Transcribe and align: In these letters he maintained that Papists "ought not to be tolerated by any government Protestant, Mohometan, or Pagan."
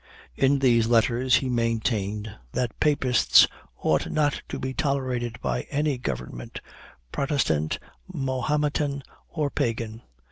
In 0.35 0.57
these 0.57 0.87
letters 0.87 1.35
he 1.35 1.47
maintained 1.47 2.35
that 2.53 2.79
Papists 2.79 3.45
"ought 3.83 4.09
not 4.09 4.41
to 4.49 4.57
be 4.57 4.73
tolerated 4.73 5.39
by 5.41 5.67
any 5.69 5.99
government 5.99 6.59
Protestant, 7.11 7.77
Mohometan, 8.11 9.03
or 9.29 9.51
Pagan." 9.51 10.01